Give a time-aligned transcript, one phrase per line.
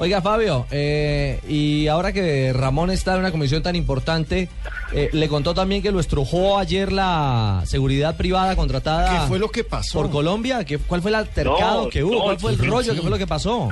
[0.00, 4.48] Oiga, Fabio, eh, y ahora que Ramón está en una comisión tan importante,
[4.92, 9.48] eh, le contó también que lo estrujó ayer la seguridad privada contratada ¿Qué fue lo
[9.50, 10.00] que pasó?
[10.00, 10.64] por Colombia.
[10.64, 12.14] ¿Qué, ¿Cuál fue el altercado No, que hubo?
[12.14, 12.90] no, ¿Cuál fue el sí, rollo?
[12.92, 12.96] sí.
[12.96, 13.68] ¿Qué fue lo que pasó?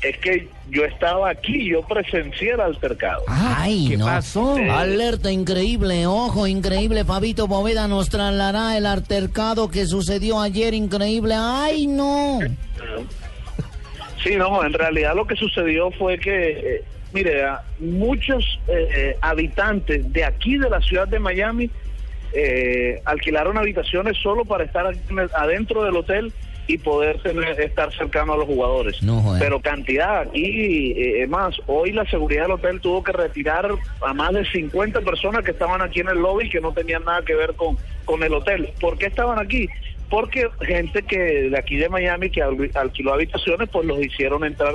[0.00, 3.22] Es que yo estaba aquí, yo presencié el altercado.
[3.26, 4.04] Ay, ¿Qué no.
[4.04, 4.54] pasó?
[4.70, 7.04] Alerta increíble, ojo, increíble.
[7.06, 11.34] Fabito Poveda nos trasladará el altercado que sucedió ayer, increíble.
[11.36, 12.38] Ay, no.
[14.24, 17.44] Sí, no, en realidad lo que sucedió fue que, eh, mire,
[17.78, 21.70] muchos eh, habitantes de aquí de la ciudad de Miami
[22.32, 24.86] eh, alquilaron habitaciones solo para estar
[25.36, 26.32] adentro del hotel
[26.66, 29.02] y poder tener- estar cercano a los jugadores.
[29.02, 29.22] No.
[29.38, 33.68] Pero cantidad, aquí eh, más, hoy la seguridad del hotel tuvo que retirar
[34.04, 37.20] a más de 50 personas que estaban aquí en el lobby que no tenían nada
[37.22, 38.70] que ver con, con el hotel.
[38.80, 39.68] ¿Por qué estaban aquí?
[40.10, 44.74] Porque gente que de aquí de Miami que al- alquiló habitaciones, pues los hicieron entrar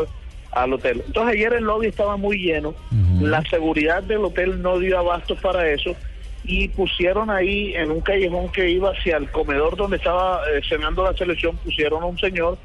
[0.52, 1.04] al hotel.
[1.06, 2.74] Entonces ayer el lobby estaba muy lleno,
[3.22, 5.96] la seguridad del hotel no dio abasto para eso
[6.44, 11.04] y pusieron ahí en un callejón que iba hacia el comedor donde estaba eh, cenando
[11.04, 12.58] la selección, pusieron a un señor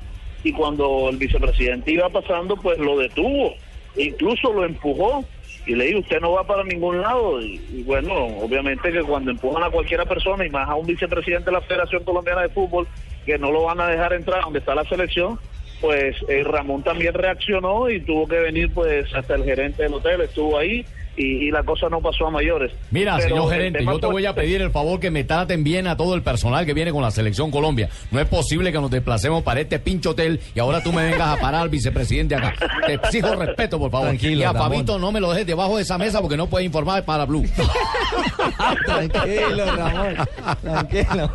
[0.42, 3.52] y cuando el vicepresidente iba pasando, pues lo detuvo,
[3.96, 5.24] incluso lo empujó
[5.66, 7.40] y le dijo, usted no va para ningún lado.
[7.40, 11.46] Y, y bueno, obviamente que cuando empujan a cualquiera persona y más a un vicepresidente
[11.46, 12.86] de la Federación Colombiana de Fútbol,
[13.24, 15.38] que no lo van a dejar entrar donde está la selección,
[15.80, 20.20] pues eh, Ramón también reaccionó y tuvo que venir pues hasta el gerente del hotel,
[20.22, 22.72] estuvo ahí y, y la cosa no pasó a mayores.
[22.90, 25.86] Mira, Pero señor gerente, yo te voy a pedir el favor que me traten bien
[25.86, 27.89] a todo el personal que viene con la selección Colombia.
[28.11, 31.36] No es posible que nos desplacemos para este pinche hotel y ahora tú me vengas
[31.36, 32.55] a parar vicepresidente acá.
[32.86, 34.08] Te exijo respeto, por favor.
[34.08, 34.70] Tranquilo, y a Ramón.
[34.70, 37.44] Fabito no me lo dejes debajo de esa mesa porque no puede informar para Blue.
[38.86, 40.16] Tranquilo, Ramón.
[40.62, 41.30] Tranquilo.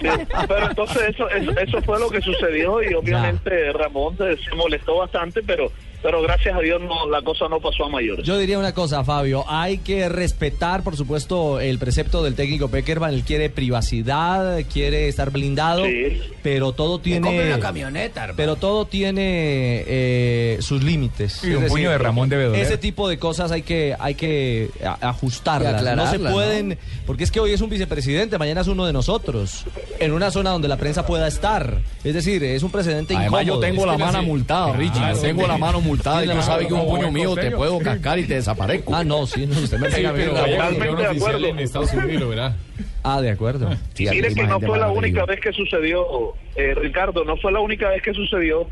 [0.00, 0.08] Sí,
[0.48, 4.98] pero entonces eso, eso, eso fue lo que sucedió y obviamente Ramón se, se molestó
[4.98, 5.70] bastante, pero
[6.04, 8.26] pero gracias a Dios no la cosa no pasó a mayores.
[8.26, 9.42] Yo diría una cosa, Fabio.
[9.48, 13.14] Hay que respetar, por supuesto, el precepto del técnico Peckerman.
[13.14, 16.20] Él quiere privacidad, quiere estar blindado, Sí.
[16.42, 17.46] pero todo tiene.
[17.46, 18.36] una camioneta, hermano.
[18.36, 21.42] Pero todo tiene eh, sus límites.
[21.42, 22.60] Y un puño de Ramón debe doler.
[22.60, 24.68] Ese tipo de cosas hay que, hay que
[25.00, 25.80] ajustarlas.
[25.80, 28.92] Y no se pueden, porque es que hoy es un vicepresidente, mañana es uno de
[28.92, 29.64] nosotros,
[29.98, 31.78] en una zona donde la prensa pueda estar.
[32.04, 33.60] Es decir, es un precedente Además, yo incómodo.
[33.66, 35.00] tengo la mano multada, Richie.
[35.22, 38.18] Tengo la mano multada y sabes mano- que un puño ¿en mío te puedo cascar
[38.18, 38.94] y te desaparezco.
[38.94, 40.30] Ah, no, sí, no, usted me pega bien.
[40.30, 41.46] Totalmente de acuerdo.
[41.58, 42.56] Estados Unidos, ¿verdad?
[43.02, 43.70] Ah, de acuerdo.
[43.94, 47.60] Sí, Mire que no fue la única vez que sucedió, eh, Ricardo, no fue la
[47.60, 48.66] única vez que sucedió,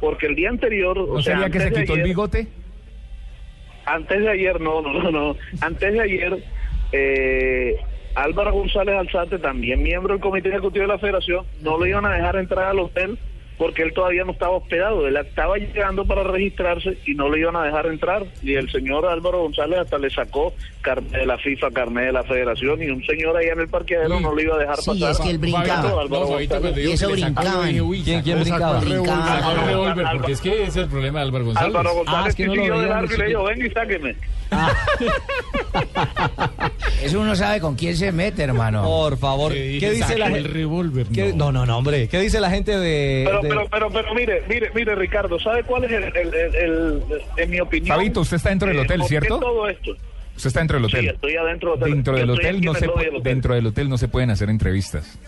[0.00, 2.46] porque el día anterior, o ¿No sea, sería que se quitó el bigote?
[3.86, 5.36] Antes de ayer, no, no, no, no.
[5.60, 6.42] Antes de ayer,
[6.92, 7.76] eh,
[8.14, 12.12] Álvaro González Alzate, también miembro del Comité Ejecutivo de la Federación, no lo iban a
[12.14, 13.18] dejar entrar al hotel
[13.58, 15.06] porque él todavía no estaba hospedado.
[15.06, 18.24] Él estaba llegando para registrarse y no lo iban a dejar entrar.
[18.42, 22.22] Y el señor Álvaro González hasta le sacó carnet de la FIFA, carnet de la
[22.24, 25.10] Federación y un señor allá en el parqueadero no lo iba a dejar Sí, pasar.
[25.12, 26.00] es que él brincaba.
[26.02, 26.76] Álvaro González.
[26.76, 27.70] Y eso brincaban.
[28.04, 28.80] ¿Quién, quién brincaba?
[28.80, 30.12] Brincaba.
[30.12, 31.68] porque es que ese es el problema de Álvaro González.
[31.68, 33.44] Álvaro González Ah, es que sí no lo siguió de veían largo y le dijo,
[33.44, 34.16] ven y sáqueme.
[37.02, 38.82] Eso uno sabe con quién se mete, hermano.
[38.82, 40.48] Por favor, ¿qué dice la El gente?
[40.48, 41.06] revólver.
[41.08, 42.08] ¿Qué- No, no, no, hombre.
[42.08, 43.24] ¿Qué dice la gente de.?
[43.26, 46.54] Pero, de- pero, pero, pero mire, mire, mire, Ricardo, ¿sabe cuál es el, el, el-
[46.54, 47.02] el-
[47.36, 47.96] en mi opinión?
[47.96, 49.38] Fabito, usted está dentro del eh, hotel, por qué ¿cierto?
[49.40, 49.90] todo esto?
[50.36, 51.08] Usted está dentro del Sí, hotel.
[51.14, 51.94] estoy adentro del hotel.
[51.94, 53.22] Dentro del hotel no se del hotel.
[53.22, 55.18] dentro del hotel no se pueden hacer entrevistas.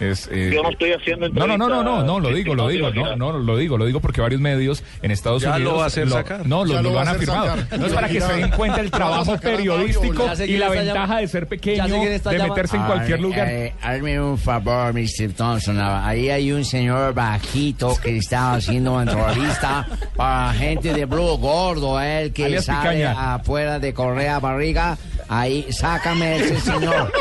[0.00, 2.68] Es, eh, Yo no estoy haciendo No, no, no, no, no, no, lo digo, lo
[2.68, 5.78] digo, no, no, lo digo, lo digo porque varios medios en Estados Ya Unidos lo
[5.78, 6.46] va a hacer sacar.
[6.46, 7.56] No, lo, lo lo han afirmado.
[7.78, 11.28] No es para que se den cuenta el Lo trabajo periodístico y la ventaja de
[11.28, 13.48] ser pequeño, de meterse en cualquier lugar.
[13.48, 15.32] Eh, hazme un favor, Mr.
[15.36, 15.78] Thompson.
[15.80, 19.86] Ahí hay un señor bajito que está haciendo una entrevista
[20.16, 24.96] para gente de Blue Gordo, el que Alias sale afuera de Correa Barriga.
[25.30, 27.12] Ahí, sácame ese señor.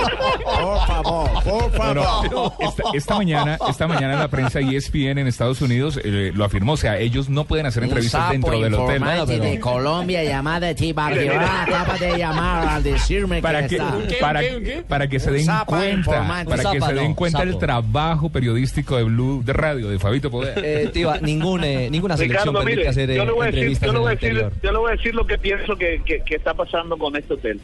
[0.46, 2.54] Por favor, por favor.
[2.70, 6.74] Esta, esta mañana, esta mañana en la prensa ESPN en Estados Unidos eh, lo afirmó,
[6.74, 9.02] o sea, ellos no pueden hacer entrevistas dentro del hotel.
[9.26, 14.20] de Colombia llamada Tibaquirá acaba de llamar a decirme para que que, está...
[14.20, 14.42] para,
[14.88, 19.42] para que se den cuenta, para que se den cuenta del trabajo periodístico de Blue
[19.44, 20.54] de Radio, de Fabito Poder.
[20.64, 20.92] Eh,
[21.22, 23.88] ningún, eh, ninguna selección Ricardo, permite mire, hacer eh, yo le voy a decir, entrevistas
[23.88, 25.76] yo le en voy a el decir, yo le voy a decir lo que pienso
[25.78, 27.60] que, que- que está pasando con este hotel.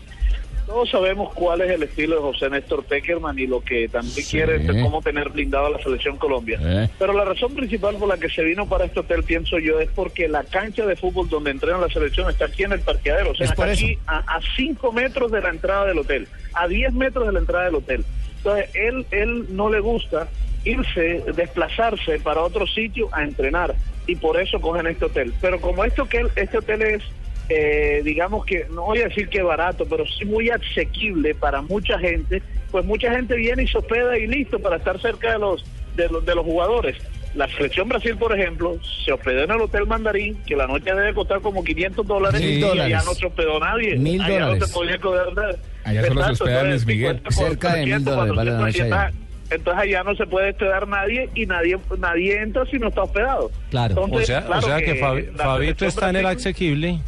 [0.65, 4.55] Todos sabemos cuál es el estilo de José Néstor Peckerman y lo que también quiere
[4.57, 6.59] es cómo tener blindado a la selección Colombia.
[6.61, 6.89] Eh.
[6.97, 9.89] Pero la razón principal por la que se vino para este hotel, pienso yo, es
[9.89, 13.31] porque la cancha de fútbol donde entrena la selección está aquí en el parqueadero.
[13.31, 16.93] O sea, está aquí a, a cinco metros de la entrada del hotel, a 10
[16.93, 18.05] metros de la entrada del hotel.
[18.37, 20.27] Entonces, él, él no le gusta
[20.65, 23.75] irse, desplazarse para otro sitio a entrenar
[24.07, 25.33] y por eso cogen este hotel.
[25.41, 27.03] Pero como este hotel, este hotel es,
[27.49, 31.99] eh, digamos que, no voy a decir que barato, pero sí muy asequible para mucha
[31.99, 32.41] gente,
[32.71, 36.07] pues mucha gente viene y se hospeda y listo para estar cerca de los, de
[36.09, 36.97] los, de los jugadores.
[37.35, 41.13] La selección Brasil, por ejemplo, se hospedó en el Hotel Mandarín, que la noche debe
[41.15, 42.95] costar como 500 dólares, y dólares.
[42.95, 43.95] allá no se hospedó nadie.
[43.97, 44.67] Mil allá no dólares.
[44.67, 45.55] se podía quedar nada.
[45.83, 47.17] Allá solo se Exacto, hospeda Luis Miguel.
[47.17, 49.22] 50 por Cerca de mil 300, dólares vale la 400, noche y allá.
[49.55, 53.51] Entonces allá no se puede hospedar nadie y nadie nadie entra si no está hospedado.
[53.69, 54.03] Claro.
[54.05, 56.99] Entonces, O sea, o claro sea que, Fabi- la Fabito está en el asequible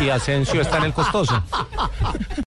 [0.00, 1.42] y Asensio está en el costoso.